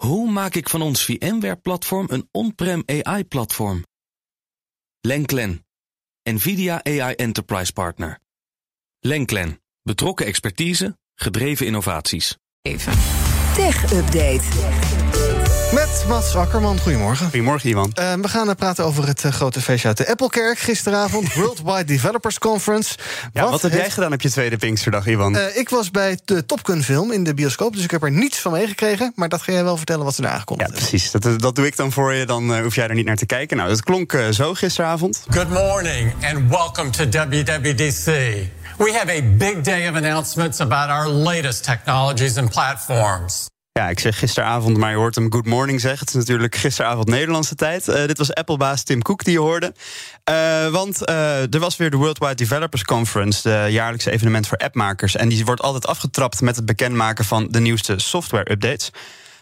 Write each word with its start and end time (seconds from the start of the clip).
Hoe 0.00 0.30
maak 0.30 0.54
ik 0.54 0.68
van 0.68 0.82
ons 0.82 1.04
VMware-platform 1.04 2.06
een 2.10 2.28
on-prem 2.30 2.82
AI-platform? 2.86 3.84
Lenklen, 5.00 5.66
NVIDIA 6.22 6.84
AI 6.84 7.14
Enterprise 7.14 7.72
Partner. 7.72 8.20
Lenklen, 9.00 9.60
betrokken 9.82 10.26
expertise, 10.26 10.98
gedreven 11.14 11.66
innovaties. 11.66 12.36
Even. 12.62 12.92
Tech 13.54 13.92
Update. 13.92 15.09
Met 15.74 16.04
Mats 16.08 16.36
Akkerman. 16.36 16.78
Goedemorgen. 16.78 17.24
Goedemorgen, 17.28 17.70
Ivan. 17.70 17.92
Uh, 17.98 18.12
we 18.12 18.28
gaan 18.28 18.54
praten 18.54 18.84
over 18.84 19.06
het 19.06 19.24
uh, 19.24 19.32
grote 19.32 19.60
feestje 19.60 19.88
uit 19.88 19.96
de 19.96 20.08
Applekerk 20.08 20.58
gisteravond. 20.58 21.34
Worldwide 21.34 21.84
Developers 21.84 22.38
Conference. 22.38 22.94
Ja, 23.32 23.42
wat, 23.42 23.50
wat 23.50 23.62
heb 23.62 23.70
heeft... 23.70 23.82
jij 23.82 23.92
gedaan 23.92 24.12
op 24.12 24.20
je 24.20 24.30
tweede 24.30 24.56
Pinksterdag, 24.56 25.06
Ivan? 25.06 25.36
Uh, 25.36 25.56
ik 25.56 25.68
was 25.68 25.90
bij 25.90 26.18
de 26.24 26.46
Top 26.46 26.60
Gun 26.62 26.82
film 26.82 27.12
in 27.12 27.24
de 27.24 27.34
bioscoop, 27.34 27.74
dus 27.74 27.84
ik 27.84 27.90
heb 27.90 28.02
er 28.02 28.10
niets 28.10 28.38
van 28.38 28.52
meegekregen. 28.52 29.12
Maar 29.14 29.28
dat 29.28 29.42
ga 29.42 29.52
jij 29.52 29.64
wel 29.64 29.76
vertellen 29.76 30.04
wat 30.04 30.14
ze 30.14 30.22
daar 30.22 30.32
aangekondigd 30.32 30.70
Ja, 30.70 30.76
precies. 30.76 31.10
Dat, 31.10 31.40
dat 31.40 31.54
doe 31.54 31.66
ik 31.66 31.76
dan 31.76 31.92
voor 31.92 32.12
je, 32.12 32.26
dan 32.26 32.60
hoef 32.62 32.74
jij 32.74 32.88
er 32.88 32.94
niet 32.94 33.06
naar 33.06 33.16
te 33.16 33.26
kijken. 33.26 33.56
Nou, 33.56 33.68
dat 33.68 33.82
klonk 33.82 34.18
zo 34.30 34.54
gisteravond. 34.54 35.24
Good 35.28 35.48
morning 35.48 36.12
and 36.24 36.50
welcome 36.50 36.90
to 36.90 37.04
WWDC. 37.04 38.04
We 38.78 38.92
have 38.92 39.10
a 39.10 39.22
big 39.36 39.60
day 39.60 39.88
of 39.88 39.94
announcements 39.94 40.60
about 40.60 40.88
our 40.88 41.08
latest 41.08 41.64
technologies 41.64 42.36
and 42.36 42.50
platforms. 42.50 43.49
Ja, 43.72 43.88
ik 43.88 43.98
zeg 43.98 44.18
gisteravond, 44.18 44.76
maar 44.76 44.90
je 44.90 44.96
hoort 44.96 45.14
hem 45.14 45.32
good 45.32 45.46
morning 45.46 45.80
zeggen. 45.80 46.00
Het 46.00 46.08
is 46.08 46.14
natuurlijk 46.14 46.54
gisteravond 46.54 47.08
Nederlandse 47.08 47.54
tijd. 47.54 47.88
Uh, 47.88 48.06
dit 48.06 48.18
was 48.18 48.34
Apple-baas 48.34 48.82
Tim 48.82 49.02
Cook 49.02 49.24
die 49.24 49.32
je 49.32 49.38
hoorde. 49.38 49.74
Uh, 50.30 50.68
want 50.68 51.08
uh, 51.08 51.54
er 51.54 51.58
was 51.58 51.76
weer 51.76 51.90
de 51.90 51.96
Worldwide 51.96 52.34
Developers 52.34 52.84
Conference, 52.84 53.42
de 53.42 53.72
jaarlijkse 53.72 54.10
evenement 54.10 54.46
voor 54.46 54.58
appmakers. 54.58 55.16
En 55.16 55.28
die 55.28 55.44
wordt 55.44 55.62
altijd 55.62 55.86
afgetrapt 55.86 56.40
met 56.40 56.56
het 56.56 56.66
bekendmaken 56.66 57.24
van 57.24 57.48
de 57.50 57.60
nieuwste 57.60 57.98
software-updates. 57.98 58.90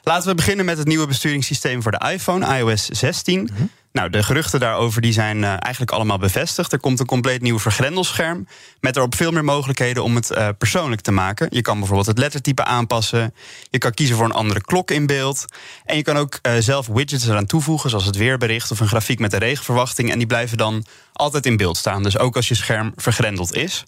Laten 0.02 0.28
we 0.28 0.34
beginnen 0.34 0.64
met 0.64 0.78
het 0.78 0.86
nieuwe 0.86 1.06
besturingssysteem 1.06 1.82
voor 1.82 1.92
de 1.92 2.10
iPhone, 2.12 2.58
iOS 2.58 2.86
16. 2.86 3.40
Mm 3.40 3.48
-hmm. 3.56 3.70
Nou, 3.98 4.10
de 4.10 4.22
geruchten 4.22 4.60
daarover 4.60 5.00
die 5.00 5.12
zijn 5.12 5.36
uh, 5.36 5.48
eigenlijk 5.48 5.90
allemaal 5.90 6.18
bevestigd. 6.18 6.72
Er 6.72 6.80
komt 6.80 7.00
een 7.00 7.06
compleet 7.06 7.42
nieuw 7.42 7.58
vergrendelscherm. 7.58 8.46
Met 8.80 8.96
erop 8.96 9.14
veel 9.14 9.30
meer 9.30 9.44
mogelijkheden 9.44 10.02
om 10.02 10.14
het 10.14 10.30
uh, 10.30 10.48
persoonlijk 10.58 11.00
te 11.00 11.10
maken. 11.10 11.46
Je 11.50 11.62
kan 11.62 11.78
bijvoorbeeld 11.78 12.06
het 12.06 12.18
lettertype 12.18 12.64
aanpassen. 12.64 13.34
Je 13.70 13.78
kan 13.78 13.94
kiezen 13.94 14.16
voor 14.16 14.24
een 14.24 14.32
andere 14.32 14.60
klok 14.60 14.90
in 14.90 15.06
beeld. 15.06 15.44
En 15.84 15.96
je 15.96 16.02
kan 16.02 16.16
ook 16.16 16.38
uh, 16.42 16.52
zelf 16.58 16.86
widgets 16.86 17.26
eraan 17.26 17.46
toevoegen, 17.46 17.90
zoals 17.90 18.04
het 18.04 18.16
weerbericht 18.16 18.70
of 18.70 18.80
een 18.80 18.88
grafiek 18.88 19.18
met 19.18 19.30
de 19.30 19.38
regenverwachting. 19.38 20.10
En 20.10 20.18
die 20.18 20.26
blijven 20.26 20.56
dan 20.56 20.84
altijd 21.12 21.46
in 21.46 21.56
beeld 21.56 21.76
staan. 21.76 22.02
Dus 22.02 22.18
ook 22.18 22.36
als 22.36 22.48
je 22.48 22.54
scherm 22.54 22.92
vergrendeld 22.96 23.54
is. 23.54 23.84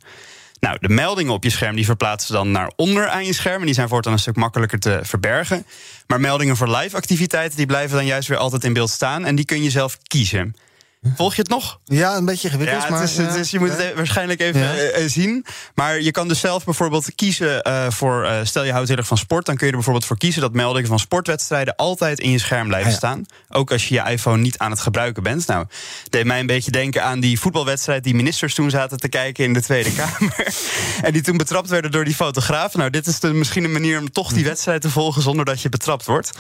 Nou, 0.61 0.77
de 0.80 0.89
meldingen 0.89 1.33
op 1.33 1.44
je 1.44 1.50
scherm 1.50 1.77
die 1.77 1.84
verplaatsen 1.84 2.34
dan 2.34 2.50
naar 2.50 2.72
onder 2.77 3.08
aan 3.08 3.25
je 3.25 3.33
scherm. 3.33 3.61
En 3.61 3.66
die 3.66 3.75
zijn 3.75 3.89
voortaan 3.89 4.12
een 4.12 4.19
stuk 4.19 4.36
makkelijker 4.36 4.78
te 4.78 5.00
verbergen. 5.03 5.66
Maar 6.06 6.20
meldingen 6.20 6.56
voor 6.56 6.77
live 6.77 6.97
activiteiten 6.97 7.56
die 7.56 7.66
blijven 7.66 7.97
dan 7.97 8.06
juist 8.06 8.28
weer 8.28 8.39
altijd 8.39 8.64
in 8.64 8.72
beeld 8.72 8.91
staan. 8.91 9.25
En 9.25 9.34
die 9.34 9.44
kun 9.44 9.62
je 9.62 9.70
zelf 9.70 9.98
kiezen. 10.03 10.55
Volg 11.03 11.34
je 11.34 11.41
het 11.41 11.51
nog? 11.51 11.81
Ja, 11.84 12.17
een 12.17 12.25
beetje 12.25 12.51
gewikkeld. 12.51 12.83
Ja, 12.89 13.03
is, 13.03 13.19
is, 13.19 13.51
je 13.51 13.59
moet 13.59 13.77
het 13.77 13.95
waarschijnlijk 13.95 14.41
even 14.41 14.61
ja. 14.61 14.98
uh, 14.98 15.09
zien. 15.09 15.45
Maar 15.75 16.01
je 16.01 16.11
kan 16.11 16.29
dus 16.29 16.41
zelf 16.41 16.65
bijvoorbeeld 16.65 17.15
kiezen 17.15 17.69
uh, 17.69 17.91
voor... 17.91 18.25
Uh, 18.25 18.39
stel 18.43 18.65
je 18.65 18.73
houdt 18.73 18.89
heel 18.89 18.97
erg 18.97 19.06
van 19.06 19.19
sport... 19.19 19.47
dan 19.47 19.55
kun 19.55 19.67
je 19.67 19.71
er 19.71 19.78
bijvoorbeeld 19.78 20.06
voor 20.06 20.19
kiezen... 20.19 20.41
dat 20.41 20.53
meldingen 20.53 20.89
van 20.89 20.98
sportwedstrijden 20.98 21.77
altijd 21.77 22.19
in 22.19 22.31
je 22.31 22.39
scherm 22.39 22.67
blijven 22.67 22.93
staan. 22.93 23.27
Ook 23.48 23.73
als 23.73 23.89
je 23.89 23.95
je 23.95 24.11
iPhone 24.11 24.43
niet 24.43 24.59
aan 24.59 24.71
het 24.71 24.81
gebruiken 24.81 25.23
bent. 25.23 25.47
Nou, 25.47 25.67
deed 26.09 26.25
mij 26.25 26.41
een 26.41 26.47
beetje 26.47 26.71
denken 26.71 27.05
aan 27.05 27.21
die 27.21 27.41
voetbalwedstrijd... 27.41 28.05
die 28.05 28.15
ministers 28.15 28.55
toen 28.55 28.71
zaten 28.71 28.98
te 28.98 29.09
kijken 29.09 29.45
in 29.45 29.53
de 29.53 29.62
Tweede 29.62 29.93
Kamer. 29.93 30.47
en 31.03 31.12
die 31.12 31.23
toen 31.23 31.37
betrapt 31.37 31.69
werden 31.69 31.91
door 31.91 32.05
die 32.05 32.15
fotograaf. 32.15 32.75
Nou, 32.75 32.91
dit 32.91 33.06
is 33.06 33.21
de, 33.21 33.33
misschien 33.33 33.65
een 33.65 33.73
manier 33.73 33.98
om 33.98 34.12
toch 34.12 34.33
die 34.33 34.45
wedstrijd 34.45 34.81
te 34.81 34.91
volgen... 34.91 35.23
zonder 35.23 35.45
dat 35.45 35.62
je 35.62 35.69
betrapt 35.69 36.06
wordt. 36.06 36.31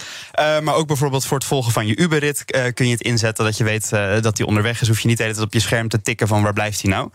maar 0.62 0.74
ook 0.74 0.86
bijvoorbeeld 0.86 1.26
voor 1.26 1.38
het 1.38 1.46
volgen 1.46 1.72
van 1.72 1.86
je 1.86 1.98
Uberrit... 1.98 2.44
kun 2.74 2.86
je 2.86 2.92
het 2.92 3.02
inzetten 3.02 3.44
dat 3.44 3.56
je 3.56 3.64
weet 3.64 3.88
dat 4.22 4.36
die 4.36 4.48
onderweg 4.50 4.80
is, 4.80 4.88
hoef 4.88 5.00
je 5.00 5.08
niet 5.08 5.16
de 5.16 5.22
hele 5.22 5.34
tijd 5.34 5.46
op 5.46 5.52
je 5.52 5.60
scherm 5.60 5.88
te 5.88 6.02
tikken 6.02 6.28
van 6.28 6.42
waar 6.42 6.52
blijft 6.52 6.82
hij 6.82 6.90
nou. 6.90 7.10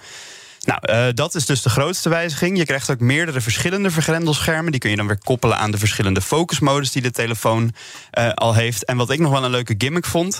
Nou, 0.65 1.07
uh, 1.07 1.13
dat 1.13 1.35
is 1.35 1.45
dus 1.45 1.61
de 1.61 1.69
grootste 1.69 2.09
wijziging. 2.09 2.57
Je 2.57 2.65
krijgt 2.65 2.91
ook 2.91 2.99
meerdere 2.99 3.41
verschillende 3.41 3.91
vergrendelschermen. 3.91 4.71
Die 4.71 4.79
kun 4.79 4.89
je 4.89 4.95
dan 4.95 5.07
weer 5.07 5.19
koppelen 5.23 5.57
aan 5.57 5.71
de 5.71 5.77
verschillende 5.77 6.21
focusmodus 6.21 6.91
die 6.91 7.01
de 7.01 7.11
telefoon 7.11 7.73
uh, 8.19 8.29
al 8.33 8.53
heeft. 8.53 8.85
En 8.85 8.97
wat 8.97 9.09
ik 9.09 9.19
nog 9.19 9.31
wel 9.31 9.43
een 9.43 9.51
leuke 9.51 9.75
gimmick 9.77 10.05
vond, 10.05 10.39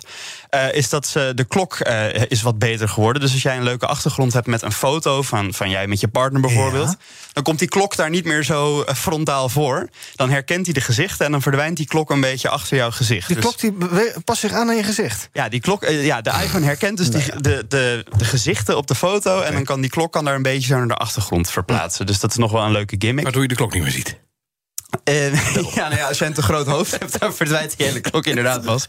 uh, 0.55 0.73
is 0.73 0.89
dat 0.89 1.07
ze, 1.07 1.31
de 1.35 1.44
klok 1.44 1.79
is 2.27 2.41
wat 2.41 2.59
beter 2.59 2.89
geworden. 2.89 3.22
Dus 3.22 3.31
als 3.33 3.41
jij 3.41 3.57
een 3.57 3.63
leuke 3.63 3.88
achtergrond 3.88 4.33
hebt 4.33 4.47
met 4.47 4.61
een 4.61 4.72
foto 4.72 5.22
van, 5.22 5.53
van 5.53 5.69
jij 5.69 5.88
met 5.88 5.99
je 5.99 6.07
partner 6.07 6.41
bijvoorbeeld, 6.41 6.89
ja. 6.89 6.97
dan 7.33 7.44
komt 7.44 7.59
die 7.59 7.67
klok 7.67 7.95
daar 7.95 8.09
niet 8.09 8.25
meer 8.25 8.44
zo 8.44 8.83
frontaal 8.95 9.49
voor. 9.49 9.89
Dan 10.16 10.29
herkent 10.29 10.66
hij 10.66 10.73
de 10.73 10.81
gezichten 10.81 11.25
en 11.25 11.31
dan 11.31 11.41
verdwijnt 11.41 11.78
die 11.78 11.88
klok 11.88 12.09
een 12.09 12.22
beetje 12.22 12.49
achter 12.49 12.78
jouw 12.78 12.91
gezicht. 12.91 13.28
Die 13.28 13.35
dus, 13.35 13.45
klok 13.45 13.59
die 13.59 14.22
past 14.23 14.39
zich 14.39 14.53
aan 14.53 14.69
aan 14.69 14.75
je 14.75 14.83
gezicht. 14.83 15.29
Ja, 15.33 15.49
die 15.49 15.59
klok, 15.59 15.85
ja, 15.85 16.22
de 16.22 16.29
iPhone 16.29 16.66
herkent 16.66 16.97
dus 16.97 17.09
die, 17.09 17.41
de, 17.41 17.66
de, 17.67 18.05
de 18.17 18.25
gezichten 18.25 18.78
op 18.78 18.88
de 18.88 18.95
foto 18.95 19.35
okay. 19.35 19.47
en 19.47 19.53
dan 19.53 19.63
kan 19.63 19.81
die 19.81 19.89
klok 19.89 20.14
kan 20.15 20.25
daar 20.25 20.35
een 20.35 20.41
beetje 20.41 20.67
zo 20.67 20.77
naar 20.77 20.87
de 20.87 20.95
achtergrond 20.95 21.51
verplaatsen. 21.51 22.05
Dus 22.05 22.19
dat 22.19 22.29
is 22.29 22.37
nog 22.37 22.51
wel 22.51 22.63
een 22.63 22.71
leuke 22.71 22.95
gimmick. 22.99 23.23
Waardoor 23.23 23.41
je 23.41 23.47
de 23.47 23.55
klok 23.55 23.73
niet 23.73 23.83
meer 23.83 23.91
ziet. 23.91 24.19
Uh, 25.03 25.33
ja, 25.75 25.87
nou 25.87 25.95
ja, 25.95 26.07
als 26.07 26.17
je 26.17 26.25
een 26.25 26.33
te 26.33 26.41
groot 26.41 26.67
hoofd 26.67 26.99
hebt, 26.99 27.19
dan 27.19 27.33
verdwijnt 27.33 27.77
die 27.77 27.85
hele 27.85 27.99
klok 27.99 28.25
inderdaad 28.25 28.61
pas. 28.63 28.85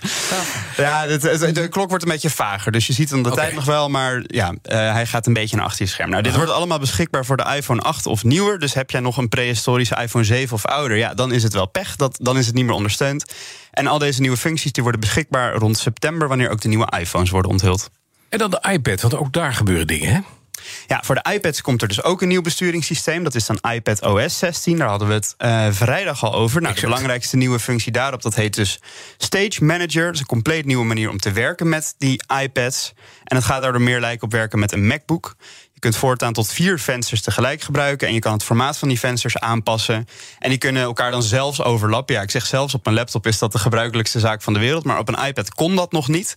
Ja, 0.76 1.06
de, 1.06 1.52
de, 1.52 1.68
klok 1.68 1.88
wordt 1.88 2.04
een 2.04 2.10
beetje 2.10 2.30
vager. 2.30 2.72
Dus 2.72 2.86
je 2.86 2.92
ziet 2.92 3.10
hem 3.10 3.22
de 3.22 3.30
okay. 3.30 3.44
tijd 3.44 3.56
nog 3.56 3.64
wel, 3.64 3.88
maar 3.88 4.22
ja, 4.26 4.50
uh, 4.50 4.56
hij 4.92 5.06
gaat 5.06 5.26
een 5.26 5.32
beetje 5.32 5.56
naar 5.56 5.64
achter 5.64 5.84
je 5.84 5.90
scherm. 5.90 6.10
Nou, 6.10 6.22
dit 6.22 6.36
wordt 6.36 6.50
allemaal 6.50 6.78
beschikbaar 6.78 7.24
voor 7.24 7.36
de 7.36 7.54
iPhone 7.56 7.80
8 7.80 8.06
of 8.06 8.24
nieuwer. 8.24 8.58
Dus 8.58 8.74
heb 8.74 8.90
jij 8.90 9.00
nog 9.00 9.16
een 9.16 9.28
prehistorische 9.28 9.96
iPhone 10.02 10.24
7 10.24 10.54
of 10.54 10.64
ouder, 10.64 10.96
ja, 10.96 11.14
dan 11.14 11.32
is 11.32 11.42
het 11.42 11.52
wel 11.52 11.68
pech. 11.68 11.96
Dat, 11.96 12.18
dan 12.22 12.38
is 12.38 12.46
het 12.46 12.54
niet 12.54 12.64
meer 12.64 12.74
ondersteund. 12.74 13.32
En 13.70 13.86
al 13.86 13.98
deze 13.98 14.20
nieuwe 14.20 14.36
functies 14.36 14.72
die 14.72 14.82
worden 14.82 15.00
beschikbaar 15.00 15.54
rond 15.54 15.78
september, 15.78 16.28
wanneer 16.28 16.50
ook 16.50 16.60
de 16.60 16.68
nieuwe 16.68 16.92
iPhones 16.98 17.30
worden 17.30 17.50
onthuld. 17.50 17.90
En 18.28 18.38
dan 18.38 18.50
de 18.50 18.64
iPad, 18.72 19.00
want 19.00 19.14
ook 19.14 19.32
daar 19.32 19.54
gebeuren 19.54 19.86
dingen, 19.86 20.14
hè? 20.14 20.20
Ja, 20.86 21.02
voor 21.04 21.14
de 21.14 21.32
iPads 21.32 21.60
komt 21.60 21.82
er 21.82 21.88
dus 21.88 22.02
ook 22.02 22.22
een 22.22 22.28
nieuw 22.28 22.42
besturingssysteem. 22.42 23.24
Dat 23.24 23.34
is 23.34 23.46
dan 23.46 23.58
iPad 23.72 24.02
OS 24.02 24.38
16. 24.38 24.78
Daar 24.78 24.88
hadden 24.88 25.08
we 25.08 25.14
het 25.14 25.34
uh, 25.38 25.66
vrijdag 25.70 26.24
al 26.24 26.34
over. 26.34 26.62
Nou, 26.62 26.74
de 26.74 26.80
belangrijkste 26.80 27.36
nieuwe 27.36 27.58
functie 27.58 27.92
daarop, 27.92 28.22
dat 28.22 28.34
heet 28.34 28.54
dus 28.54 28.80
Stage 29.16 29.64
Manager. 29.64 30.04
Dat 30.04 30.14
is 30.14 30.20
een 30.20 30.26
compleet 30.26 30.64
nieuwe 30.64 30.84
manier 30.84 31.10
om 31.10 31.18
te 31.18 31.32
werken 31.32 31.68
met 31.68 31.94
die 31.98 32.22
iPads. 32.42 32.92
En 33.24 33.36
het 33.36 33.44
gaat 33.44 33.62
daardoor 33.62 33.82
meer 33.82 34.00
lijken 34.00 34.24
op 34.24 34.32
werken 34.32 34.58
met 34.58 34.72
een 34.72 34.86
MacBook. 34.86 35.36
Je 35.76 35.82
kunt 35.82 35.96
voortaan 35.96 36.32
tot 36.32 36.52
vier 36.52 36.78
vensters 36.78 37.22
tegelijk 37.22 37.62
gebruiken. 37.62 38.08
En 38.08 38.14
je 38.14 38.20
kan 38.20 38.32
het 38.32 38.44
formaat 38.44 38.78
van 38.78 38.88
die 38.88 38.98
vensters 38.98 39.38
aanpassen. 39.38 40.08
En 40.38 40.48
die 40.48 40.58
kunnen 40.58 40.82
elkaar 40.82 41.10
dan 41.10 41.22
zelfs 41.22 41.62
overlappen. 41.62 42.14
Ja, 42.14 42.22
ik 42.22 42.30
zeg 42.30 42.46
zelfs 42.46 42.74
op 42.74 42.86
een 42.86 42.94
laptop 42.94 43.26
is 43.26 43.38
dat 43.38 43.52
de 43.52 43.58
gebruikelijkste 43.58 44.20
zaak 44.20 44.42
van 44.42 44.52
de 44.52 44.58
wereld. 44.58 44.84
Maar 44.84 44.98
op 44.98 45.08
een 45.08 45.26
iPad 45.26 45.54
kon 45.54 45.76
dat 45.76 45.92
nog 45.92 46.08
niet. 46.08 46.36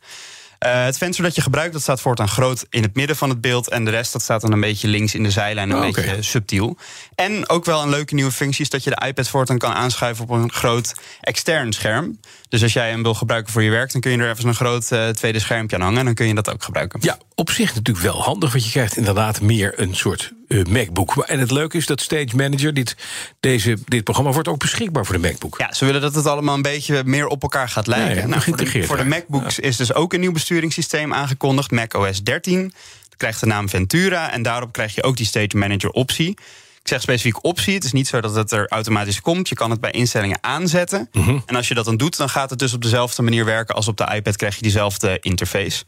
Uh, 0.66 0.84
het 0.84 0.98
venster 0.98 1.24
dat 1.24 1.36
je 1.36 1.42
gebruikt, 1.42 1.74
dat 1.74 1.82
staat 1.82 2.02
voortaan 2.02 2.28
groot 2.28 2.66
in 2.70 2.82
het 2.84 2.96
midden 2.96 3.16
van 3.16 3.30
het 3.30 3.42
beeld. 3.42 3.70
En 3.70 3.86
de 3.86 3.92
rest 3.92 4.14
dat 4.14 4.22
staat 4.22 4.42
dan 4.42 4.52
een 4.52 4.60
beetje 4.60 4.88
links 4.88 5.16
in 5.16 5.24
de 5.24 5.32
zijlijn, 5.32 5.70
een 5.70 5.76
Oh, 5.76 5.82
beetje 5.82 6.12
oké. 6.12 6.22
subtiel. 6.22 6.78
En 7.16 7.50
ook 7.50 7.66
wel 7.66 7.82
een 7.82 7.90
leuke 7.90 8.14
nieuwe 8.14 8.32
functie 8.32 8.64
is 8.64 8.70
dat 8.70 8.84
je 8.84 8.90
de 8.90 9.06
iPad 9.08 9.28
voortaan 9.28 9.58
kan 9.58 9.74
aanschuiven 9.74 10.24
op 10.24 10.30
een 10.30 10.52
groot 10.52 10.94
extern 11.22 11.74
scherm. 11.74 12.20
Dus 12.50 12.64
als 12.64 12.74
jij 12.74 12.90
hem 12.90 13.04
wil 13.04 13.14
gebruiken 13.14 13.52
voor 13.54 13.64
je 13.64 13.70
werk, 13.70 13.92
dan 13.92 14.02
kun 14.02 14.12
je 14.12 14.18
er 14.18 14.30
even 14.30 14.48
een 14.48 14.56
groot 14.56 14.92
eh, 14.92 15.08
tweede 15.10 15.40
schermpje 15.40 15.76
aan 15.76 15.82
hangen. 15.82 16.00
En 16.00 16.06
dan 16.06 16.14
kun 16.14 16.28
je 16.28 16.36
dat 16.36 16.50
ook 16.54 16.64
gebruiken. 16.64 17.00
Ja, 17.04 17.18
op 17.36 17.50
zich 17.50 17.76
natuurlijk 17.76 18.06
wel 18.06 18.22
handig, 18.24 18.52
want 18.52 18.66
je 18.66 18.72
krijgt 18.72 18.98
inderdaad 18.98 19.42
meer 19.42 19.74
een 19.80 19.96
soort 19.96 20.34
eh, 20.50 20.66
MacBook. 20.66 21.18
En 21.18 21.40
het 21.40 21.52
leuke 21.52 21.78
is 21.78 21.86
dat 21.86 22.02
Stage 22.02 22.36
Manager, 22.36 22.74
dit, 22.74 22.96
deze, 23.40 23.78
dit 23.86 24.04
programma, 24.04 24.32
wordt 24.32 24.48
ook 24.48 24.60
beschikbaar 24.60 25.06
voor 25.06 25.16
de 25.16 25.28
MacBook. 25.28 25.58
Ja, 25.58 25.74
ze 25.74 25.86
willen 25.86 26.02
dat 26.02 26.16
het 26.16 26.26
allemaal 26.26 26.56
een 26.56 26.62
beetje 26.62 27.04
meer 27.06 27.28
op 27.28 27.42
elkaar 27.42 27.70
gaat 27.70 27.88
lijken. 27.88 28.16
Ja, 28.16 28.22
ja, 28.22 28.28
nou, 28.28 28.42
voor, 28.42 28.58
de, 28.58 28.84
voor. 28.84 29.08
MacBooks 29.08 29.60
is 29.60 29.78
dus 29.78 29.94
ook 29.94 30.14
een 30.14 30.20
nieuw 30.20 30.32
besturingssysteem 30.32 31.14
aangekondigd, 31.14 31.72
Mac 31.72 31.94
OS 31.94 32.24
13. 32.24 32.62
Dat 33.10 33.18
krijgt 33.18 33.40
de 33.40 33.46
naam 33.46 33.70
Ventura 33.70 34.32
en 34.32 34.42
daarop 34.42 34.72
krijg 34.72 34.96
je 34.96 35.04
ook 35.04 35.18
die 35.18 35.26
Stage 35.26 35.58
Manager 35.58 35.90
optie. 35.90 36.38
Ik 36.82 36.88
zeg 36.88 37.02
specifiek 37.02 37.44
optie. 37.44 37.74
Het 37.74 37.84
is 37.84 37.92
niet 37.92 38.08
zo 38.08 38.22
dat 38.22 38.36
het 38.36 38.52
er 38.52 38.68
automatisch 38.68 39.22
komt. 39.22 39.50
Je 39.50 39.56
kan 39.56 39.72
het 39.72 39.80
bij 39.80 39.92
instellingen 39.92 40.38
aanzetten. 40.42 41.10
Mhm. 41.12 41.40
En 41.46 41.56
als 41.56 41.68
je 41.68 41.74
dat 41.74 41.86
dan 41.86 41.98
doet, 41.98 42.18
dan 42.18 42.30
gaat 42.30 42.50
het 42.50 42.60
dus 42.60 42.74
op 42.74 42.82
dezelfde 42.82 43.22
manier 43.22 43.46
werken 43.46 43.76
als 43.76 43.88
op 43.88 43.98
de 43.98 44.12
iPad. 44.16 44.36
Krijg 44.36 44.56
je 44.56 44.62
diezelfde 44.62 45.18
interface. 45.22 45.84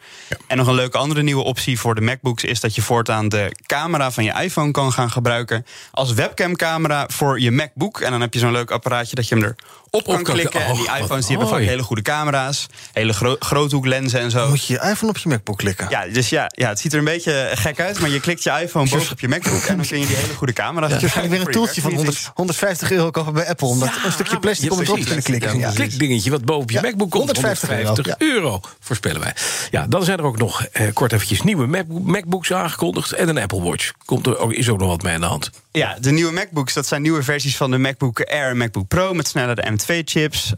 En 0.47 0.57
nog 0.57 0.67
een 0.67 0.73
leuke 0.73 0.97
andere 0.97 1.23
nieuwe 1.23 1.43
optie 1.43 1.79
voor 1.79 1.95
de 1.95 2.01
MacBooks 2.01 2.43
is 2.43 2.59
dat 2.59 2.75
je 2.75 2.81
voortaan 2.81 3.29
de 3.29 3.55
camera 3.65 4.11
van 4.11 4.23
je 4.23 4.33
iPhone 4.41 4.71
kan 4.71 4.91
gaan 4.91 5.11
gebruiken 5.11 5.65
als 5.91 6.13
webcamcamera 6.13 7.05
voor 7.07 7.39
je 7.39 7.51
MacBook. 7.51 7.99
En 7.99 8.11
dan 8.11 8.21
heb 8.21 8.33
je 8.33 8.39
zo'n 8.39 8.51
leuk 8.51 8.71
apparaatje 8.71 9.15
dat 9.15 9.27
je 9.27 9.35
hem 9.35 9.43
er 9.43 9.55
op 9.91 10.03
kan 10.03 10.23
kan- 10.23 10.33
klikken. 10.35 10.65
en 10.65 10.73
die 10.75 10.87
oh, 10.89 10.97
iPhones 10.99 11.25
die 11.27 11.37
hebben 11.37 11.55
vaak 11.55 11.65
hele 11.65 11.83
goede 11.83 12.01
camera's, 12.01 12.67
hele 12.93 13.13
gro 13.13 13.35
groothoeklenzen 13.39 14.19
en 14.19 14.31
zo. 14.31 14.49
Moet 14.49 14.65
je 14.65 14.73
je 14.73 14.79
iPhone 14.89 15.11
op 15.11 15.17
je 15.17 15.29
MacBook 15.29 15.57
klikken? 15.57 15.87
Ja, 15.89 16.05
dus 16.07 16.29
ja, 16.29 16.45
ja, 16.55 16.69
het 16.69 16.79
ziet 16.79 16.93
er 16.93 16.99
een 16.99 17.05
beetje 17.05 17.49
gek 17.53 17.79
uit, 17.79 17.99
maar 17.99 18.09
je 18.09 18.19
klikt 18.19 18.43
je 18.43 18.49
iPhone 18.61 18.89
bovenop 18.89 19.19
je 19.19 19.27
MacBook 19.27 19.63
en 19.63 19.77
dan 19.77 19.85
kun 19.85 19.99
je 19.99 20.05
die 20.07 20.15
hele 20.15 20.33
goede 20.33 20.53
camera. 20.53 20.87
Ja, 20.87 20.99
waarschijnlijk 20.99 21.37
weer 21.37 21.45
een 21.47 21.53
toeltje 21.53 21.81
van 21.81 21.93
100, 21.93 22.31
150 22.33 22.91
euro 22.91 23.09
kopen 23.11 23.33
bij 23.33 23.47
Apple. 23.47 23.67
Om 23.67 23.79
dat 23.79 23.89
een 24.05 24.11
stukje 24.11 24.39
plastic 24.39 24.71
om 24.71 24.79
het 24.79 24.89
op 24.89 24.97
te 24.97 25.05
kunnen 25.05 25.23
klikken. 25.23 25.49
Een 25.49 25.59
Ja. 25.59 25.71
klikdingetje 25.71 26.31
wat 26.31 26.45
boven 26.45 26.61
op 26.63 26.69
je 26.69 26.75
Ja, 26.75 26.81
MacBook 26.81 27.09
komt. 27.11 27.23
150 27.23 27.69
euro, 27.69 27.85
150 27.85 28.27
euro, 28.27 28.59
voorspellen 28.79 29.21
wij. 29.21 29.33
Ja, 29.71 29.87
dan 29.87 30.03
zijn 30.03 30.17
er 30.17 30.23
ook 30.25 30.37
nog 30.37 30.65
eh, 30.71 30.93
kort 30.93 31.13
eventjes 31.13 31.41
nieuwe 31.41 31.65
Mac- 31.67 31.87
MacBooks 31.87 32.53
aangekondigd. 32.53 33.11
En 33.11 33.29
een 33.29 33.37
Apple 33.37 33.61
Watch. 33.61 33.91
Komt 34.05 34.25
er 34.27 34.37
ook, 34.37 34.53
is 34.53 34.69
ook 34.69 34.79
nog 34.79 34.87
wat 34.87 35.01
mee 35.03 35.13
aan 35.13 35.21
de 35.21 35.27
hand. 35.27 35.49
Ja, 35.71 35.97
de 35.99 36.11
nieuwe 36.11 36.31
MacBooks, 36.31 36.73
dat 36.73 36.87
zijn 36.87 37.01
nieuwe 37.01 37.23
versies 37.23 37.57
van 37.57 37.71
de 37.71 37.77
MacBook 37.77 38.21
Air 38.21 38.49
en 38.49 38.57
MacBook 38.57 38.87
Pro 38.87 39.13
met 39.13 39.27
snellere 39.27 39.61
M2-chips. 39.81 40.53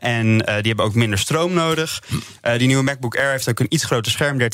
en 0.00 0.38
die 0.38 0.44
hebben 0.46 0.84
ook 0.84 0.94
minder 0.94 1.18
stroom 1.18 1.52
nodig. 1.52 2.02
die 2.56 2.66
nieuwe 2.66 2.82
MacBook 2.82 3.16
Air 3.16 3.30
heeft 3.30 3.48
ook 3.48 3.60
een 3.60 3.66
iets 3.68 3.84
groter 3.84 4.12
scherm. 4.12 4.40
13,6 4.40 4.46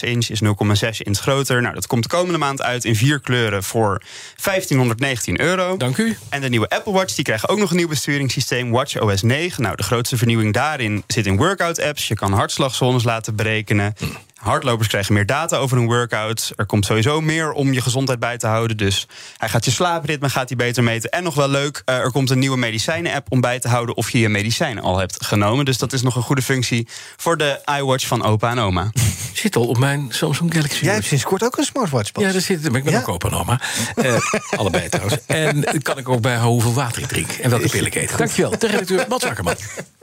inch 0.00 0.28
is 0.28 0.40
0,6 0.42 0.50
inch 0.98 1.18
groter. 1.18 1.62
Nou, 1.62 1.74
dat 1.74 1.86
komt 1.86 2.02
de 2.02 2.08
komende 2.08 2.38
maand 2.38 2.62
uit 2.62 2.84
in 2.84 2.96
vier 2.96 3.20
kleuren 3.20 3.62
voor 3.62 4.02
1519 4.42 5.40
euro. 5.40 5.76
Dank 5.76 5.96
u. 5.96 6.16
En 6.28 6.40
de 6.40 6.48
nieuwe 6.48 6.68
Apple 6.68 6.92
Watch 6.92 7.14
die 7.14 7.24
krijgen 7.24 7.48
ook 7.48 7.58
nog 7.58 7.70
een 7.70 7.76
nieuw 7.76 7.88
besturingssysteem. 7.88 8.70
Watch 8.70 9.00
OS 9.00 9.22
9. 9.22 9.62
Nou, 9.62 9.76
de 9.76 9.82
grootste 9.82 10.16
vernieuwing 10.16 10.52
daarin 10.52 11.04
zit 11.06 11.26
in 11.26 11.36
workout-apps. 11.36 12.08
Je 12.08 12.14
kan 12.14 12.32
hartslagzones 12.32 13.04
laten 13.04 13.36
berekenen. 13.36 13.94
Hardlopers 14.40 14.88
krijgen 14.88 15.14
meer 15.14 15.26
data 15.26 15.56
over 15.56 15.76
hun 15.76 15.86
workout. 15.86 16.52
Er 16.56 16.66
komt 16.66 16.84
sowieso 16.84 17.20
meer 17.20 17.52
om 17.52 17.72
je 17.72 17.80
gezondheid 17.80 18.18
bij 18.18 18.38
te 18.38 18.46
houden. 18.46 18.76
Dus 18.76 19.06
hij 19.36 19.48
gaat 19.48 19.64
je 19.64 19.70
slaapritme 19.70 20.28
gaat 20.28 20.48
hij 20.48 20.56
beter 20.56 20.82
meten. 20.82 21.10
En 21.10 21.22
nog 21.22 21.34
wel 21.34 21.48
leuk, 21.48 21.82
eh, 21.84 21.96
er 21.96 22.10
komt 22.10 22.30
een 22.30 22.38
nieuwe 22.38 22.56
medicijnen-app 22.56 23.26
om 23.32 23.40
bij 23.40 23.58
te 23.58 23.68
houden 23.68 23.96
of 23.96 24.10
je 24.10 24.18
je 24.18 24.28
medicijnen 24.28 24.82
al 24.82 24.98
hebt 24.98 25.24
genomen. 25.24 25.64
Dus 25.64 25.78
dat 25.78 25.92
is 25.92 26.02
nog 26.02 26.16
een 26.16 26.22
goede 26.22 26.42
functie 26.42 26.88
voor 27.16 27.36
de 27.36 27.60
iWatch 27.78 28.06
van 28.06 28.22
opa 28.22 28.50
en 28.50 28.58
oma. 28.58 28.90
Zit 29.32 29.56
al 29.56 29.66
op 29.66 29.78
mijn 29.78 30.06
Samsung 30.08 30.54
Galaxy. 30.54 30.84
Jij 30.84 30.94
hebt 30.94 31.06
sinds 31.06 31.24
kort 31.24 31.44
ook 31.44 31.56
een 31.56 31.64
smartwatch. 31.64 32.12
Pas. 32.12 32.24
Ja, 32.24 32.32
daar 32.32 32.40
zit. 32.40 32.64
Ik 32.64 32.84
ben 32.84 32.96
ook 32.96 33.08
opa 33.08 33.28
en 33.28 33.34
oma. 33.34 33.60
Uh, 33.96 34.16
allebei 34.50 34.88
trouwens. 34.88 35.18
En 35.26 35.82
kan 35.82 35.98
ik 35.98 36.08
ook 36.08 36.20
bij 36.20 36.38
hoeveel 36.38 36.74
water 36.74 37.02
ik 37.02 37.08
drink 37.08 37.30
en 37.30 37.50
welke 37.50 37.68
pillen 37.68 37.86
ik 37.86 37.94
eet. 37.94 38.18
Dankjewel. 38.18 38.58
De 38.58 38.66
redacteur 38.66 39.04
Mats 39.08 39.24
Akkerman. 39.24 39.54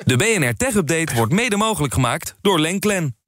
De 0.03 0.15
BNR 0.15 0.55
Tech 0.55 0.73
Update 0.73 1.15
wordt 1.15 1.33
mede 1.33 1.55
mogelijk 1.55 1.93
gemaakt 1.93 2.35
door 2.41 2.59
Lenklen. 2.59 3.16